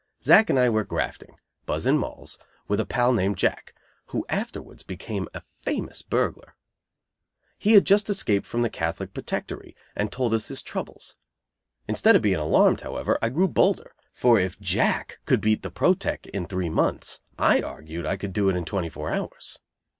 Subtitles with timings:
[0.23, 1.35] Zack and I were grafting,
[1.67, 3.75] buzzing Molls, with a pal named Jack,
[4.07, 6.55] who afterwards became a famous burglar.
[7.59, 11.15] He had just escaped from the Catholic Protectory, and told us his troubles.
[11.87, 16.25] Instead of being alarmed, however, I grew bolder, for if Jack could "beat" the "Proteck"
[16.25, 19.59] in three months, I argued I could do it in twenty four hours.